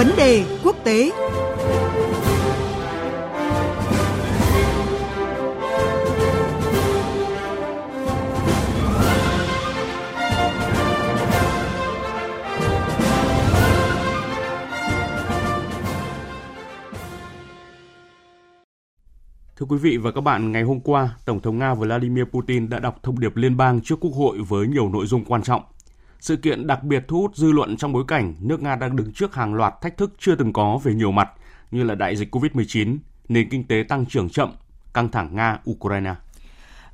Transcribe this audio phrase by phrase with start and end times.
[0.00, 1.10] Vấn đề quốc tế
[19.56, 22.78] Thưa quý vị và các bạn, ngày hôm qua, Tổng thống Nga Vladimir Putin đã
[22.78, 25.62] đọc thông điệp liên bang trước Quốc hội với nhiều nội dung quan trọng.
[26.20, 29.12] Sự kiện đặc biệt thu hút dư luận trong bối cảnh nước Nga đang đứng
[29.12, 31.30] trước hàng loạt thách thức chưa từng có về nhiều mặt
[31.70, 34.52] như là đại dịch COVID-19, nền kinh tế tăng trưởng chậm,
[34.94, 36.14] căng thẳng Nga-Ukraine.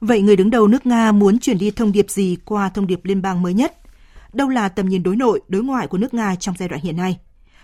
[0.00, 3.00] Vậy người đứng đầu nước Nga muốn truyền đi thông điệp gì qua thông điệp
[3.04, 3.76] liên bang mới nhất?
[4.32, 6.96] Đâu là tầm nhìn đối nội, đối ngoại của nước Nga trong giai đoạn hiện
[6.96, 7.18] nay?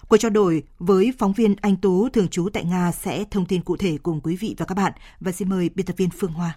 [0.09, 3.63] Cuộc trao đổi với phóng viên Anh Tú thường trú tại Nga sẽ thông tin
[3.63, 6.33] cụ thể cùng quý vị và các bạn và xin mời biên tập viên Phương
[6.33, 6.57] Hoa.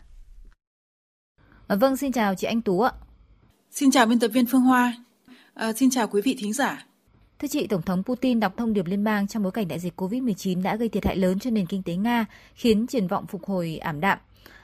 [1.68, 2.92] Vâng, xin chào chị Anh Tú ạ.
[3.76, 4.94] Xin chào biên tập viên Phương Hoa.
[5.54, 6.86] À, xin chào quý vị thính giả.
[7.40, 10.02] Thưa chị, Tổng thống Putin đọc thông điệp liên bang trong bối cảnh đại dịch
[10.02, 13.46] COVID-19 đã gây thiệt hại lớn cho nền kinh tế Nga, khiến triển vọng phục
[13.46, 14.18] hồi ảm đạm.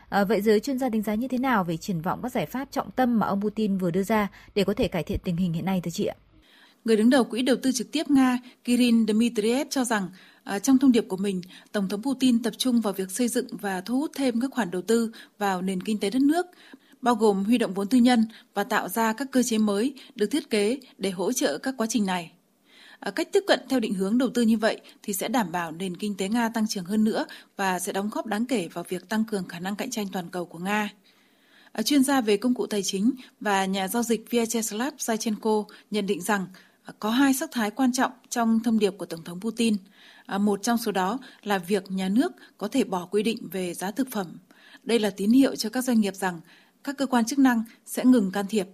[0.10, 2.46] À, vậy giới chuyên gia đánh giá như thế nào về triển vọng các giải
[2.46, 5.38] pháp trọng tâm mà ông Putin vừa đưa ra để có thể cải thiện tình
[5.38, 6.16] hình hiện nay thưa chị ạ?
[6.86, 10.10] Người đứng đầu Quỹ đầu tư trực tiếp Nga Kirin Dmitriev cho rằng
[10.44, 13.48] À, trong thông điệp của mình, Tổng thống Putin tập trung vào việc xây dựng
[13.52, 16.46] và thu hút thêm các khoản đầu tư vào nền kinh tế đất nước,
[17.02, 20.28] bao gồm huy động vốn tư nhân và tạo ra các cơ chế mới được
[20.28, 22.32] thiết kế để hỗ trợ các quá trình này.
[23.00, 25.72] À, cách tiếp cận theo định hướng đầu tư như vậy thì sẽ đảm bảo
[25.72, 27.26] nền kinh tế Nga tăng trưởng hơn nữa
[27.58, 30.30] và sẽ đóng góp đáng kể vào việc tăng cường khả năng cạnh tranh toàn
[30.30, 30.90] cầu của Nga.
[31.72, 36.06] À, chuyên gia về công cụ tài chính và nhà giao dịch Vyacheslav Zaichenko nhận
[36.06, 36.48] định rằng
[36.84, 39.76] à, có hai sắc thái quan trọng trong thông điệp của Tổng thống Putin.
[40.26, 43.74] À, một trong số đó là việc nhà nước có thể bỏ quy định về
[43.74, 44.38] giá thực phẩm.
[44.84, 46.40] Đây là tín hiệu cho các doanh nghiệp rằng
[46.84, 48.68] các cơ quan chức năng sẽ ngừng can thiệp.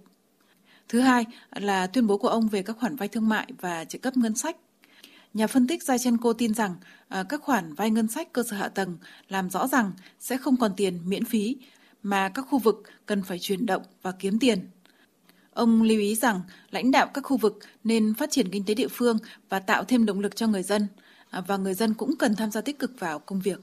[0.88, 3.98] Thứ hai là tuyên bố của ông về các khoản vay thương mại và trợ
[4.02, 4.56] cấp ngân sách.
[5.34, 6.74] Nhà phân tích Zaichenko tin rằng
[7.08, 8.98] à, các khoản vay ngân sách cơ sở hạ tầng
[9.28, 11.56] làm rõ rằng sẽ không còn tiền miễn phí
[12.02, 14.70] mà các khu vực cần phải chuyển động và kiếm tiền.
[15.52, 18.88] Ông lưu ý rằng lãnh đạo các khu vực nên phát triển kinh tế địa
[18.88, 19.18] phương
[19.48, 20.86] và tạo thêm động lực cho người dân,
[21.30, 23.60] à, và người dân cũng cần tham gia tích cực vào công việc.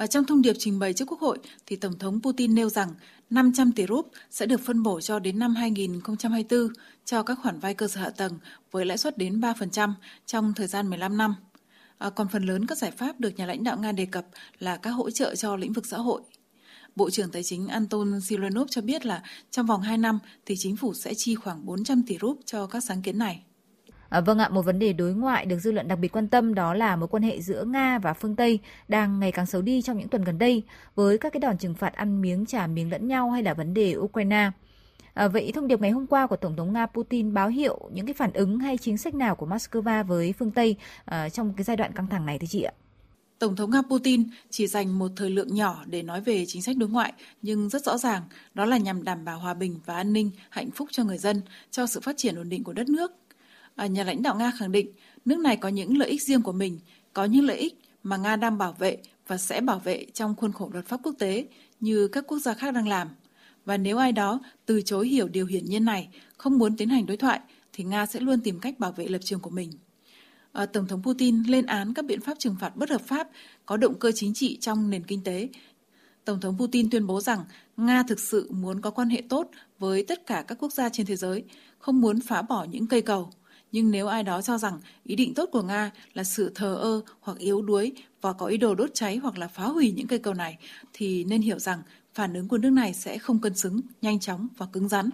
[0.00, 2.94] Ở trong thông điệp trình bày trước Quốc hội, thì Tổng thống Putin nêu rằng
[3.30, 6.68] 500 tỷ rúp sẽ được phân bổ cho đến năm 2024
[7.04, 8.38] cho các khoản vay cơ sở hạ tầng
[8.70, 9.92] với lãi suất đến 3%
[10.26, 11.34] trong thời gian 15 năm.
[11.98, 14.26] À, còn phần lớn các giải pháp được nhà lãnh đạo Nga đề cập
[14.58, 16.22] là các hỗ trợ cho lĩnh vực xã hội.
[16.96, 20.76] Bộ trưởng Tài chính Anton Siluanov cho biết là trong vòng 2 năm thì chính
[20.76, 23.42] phủ sẽ chi khoảng 400 tỷ rúp cho các sáng kiến này.
[24.10, 26.54] À, vâng ạ, một vấn đề đối ngoại được dư luận đặc biệt quan tâm
[26.54, 29.82] đó là mối quan hệ giữa Nga và phương Tây đang ngày càng xấu đi
[29.82, 30.62] trong những tuần gần đây
[30.94, 33.74] với các cái đòn trừng phạt ăn miếng trả miếng lẫn nhau hay là vấn
[33.74, 34.50] đề Ukraine.
[35.14, 38.06] À, vậy thông điệp ngày hôm qua của Tổng thống Nga Putin báo hiệu những
[38.06, 41.64] cái phản ứng hay chính sách nào của Moscow với phương Tây à, trong cái
[41.64, 42.72] giai đoạn căng thẳng này thưa chị ạ?
[43.38, 46.76] Tổng thống Nga Putin chỉ dành một thời lượng nhỏ để nói về chính sách
[46.76, 48.22] đối ngoại, nhưng rất rõ ràng
[48.54, 51.42] đó là nhằm đảm bảo hòa bình và an ninh, hạnh phúc cho người dân,
[51.70, 53.12] cho sự phát triển ổn định của đất nước.
[53.80, 54.92] Ờ, nhà lãnh đạo Nga khẳng định
[55.24, 56.78] nước này có những lợi ích riêng của mình,
[57.12, 60.52] có những lợi ích mà Nga đang bảo vệ và sẽ bảo vệ trong khuôn
[60.52, 61.46] khổ luật pháp quốc tế
[61.80, 63.08] như các quốc gia khác đang làm.
[63.64, 67.06] Và nếu ai đó từ chối hiểu điều hiển nhiên này, không muốn tiến hành
[67.06, 67.40] đối thoại,
[67.72, 69.70] thì Nga sẽ luôn tìm cách bảo vệ lập trường của mình.
[70.52, 73.28] À, Tổng thống Putin lên án các biện pháp trừng phạt bất hợp pháp
[73.66, 75.48] có động cơ chính trị trong nền kinh tế.
[76.24, 77.44] Tổng thống Putin tuyên bố rằng
[77.76, 81.06] Nga thực sự muốn có quan hệ tốt với tất cả các quốc gia trên
[81.06, 81.44] thế giới,
[81.78, 83.30] không muốn phá bỏ những cây cầu.
[83.72, 87.00] Nhưng nếu ai đó cho rằng ý định tốt của Nga là sự thờ ơ
[87.20, 90.18] hoặc yếu đuối và có ý đồ đốt cháy hoặc là phá hủy những cây
[90.18, 90.58] cầu này,
[90.92, 91.82] thì nên hiểu rằng
[92.14, 95.10] phản ứng của nước này sẽ không cân xứng, nhanh chóng và cứng rắn.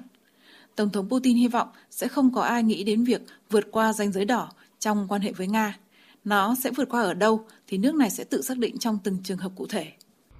[0.76, 4.12] Tổng thống Putin hy vọng sẽ không có ai nghĩ đến việc vượt qua ranh
[4.12, 5.78] giới đỏ trong quan hệ với Nga.
[6.24, 9.18] Nó sẽ vượt qua ở đâu thì nước này sẽ tự xác định trong từng
[9.24, 9.92] trường hợp cụ thể.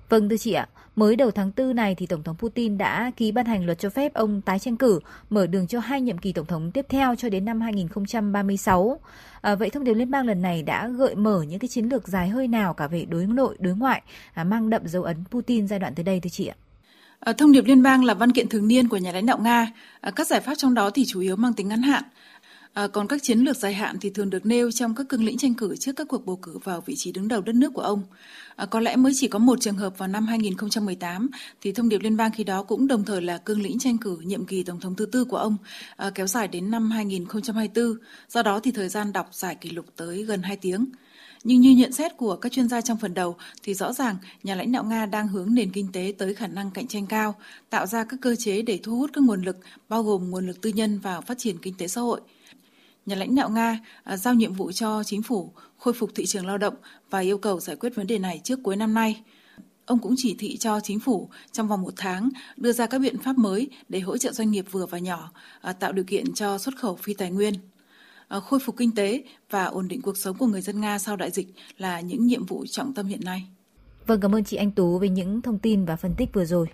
[0.09, 3.33] Vâng thưa chị ạ, mới đầu tháng 4 này thì Tổng thống Putin đã ký
[3.33, 5.01] ban hành luật cho phép ông tái tranh cử,
[5.31, 9.01] mở đường cho hai nhiệm kỳ Tổng thống tiếp theo cho đến năm 2036.
[9.41, 12.09] À, vậy thông điệp liên bang lần này đã gợi mở những cái chiến lược
[12.09, 14.03] dài hơi nào cả về đối nội, đối ngoại,
[14.35, 16.57] à, mang đậm dấu ấn Putin giai đoạn tới đây thưa chị ạ?
[17.21, 19.73] À, thông điệp liên bang là văn kiện thường niên của nhà lãnh đạo Nga.
[20.01, 22.03] À, các giải pháp trong đó thì chủ yếu mang tính ngắn hạn,
[22.77, 25.39] À, còn các chiến lược dài hạn thì thường được nêu trong các cương lĩnh
[25.39, 27.83] tranh cử trước các cuộc bầu cử vào vị trí đứng đầu đất nước của
[27.83, 28.03] ông.
[28.57, 31.29] À, có lẽ mới chỉ có một trường hợp vào năm 2018
[31.61, 34.19] thì thông điệp liên bang khi đó cũng đồng thời là cương lĩnh tranh cử
[34.23, 35.57] nhiệm kỳ tổng thống thứ tư của ông
[35.97, 37.95] à, kéo dài đến năm 2024.
[38.29, 40.87] Do đó thì thời gian đọc giải kỷ lục tới gần 2 tiếng.
[41.45, 44.55] Nhưng như nhận xét của các chuyên gia trong phần đầu thì rõ ràng nhà
[44.55, 47.35] lãnh đạo Nga đang hướng nền kinh tế tới khả năng cạnh tranh cao,
[47.71, 49.57] tạo ra các cơ chế để thu hút các nguồn lực,
[49.89, 52.21] bao gồm nguồn lực tư nhân vào phát triển kinh tế xã hội–
[53.07, 56.47] nhà lãnh đạo Nga à, giao nhiệm vụ cho chính phủ khôi phục thị trường
[56.47, 56.75] lao động
[57.11, 59.23] và yêu cầu giải quyết vấn đề này trước cuối năm nay.
[59.87, 63.19] Ông cũng chỉ thị cho chính phủ trong vòng một tháng đưa ra các biện
[63.19, 65.31] pháp mới để hỗ trợ doanh nghiệp vừa và nhỏ,
[65.61, 67.55] à, tạo điều kiện cho xuất khẩu phi tài nguyên.
[68.29, 71.17] À, khôi phục kinh tế và ổn định cuộc sống của người dân Nga sau
[71.17, 71.47] đại dịch
[71.79, 73.47] là những nhiệm vụ trọng tâm hiện nay.
[74.07, 76.67] Vâng, cảm ơn chị Anh Tú về những thông tin và phân tích vừa rồi.